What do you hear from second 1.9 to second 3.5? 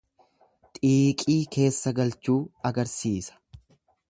galchuu agarsiisa.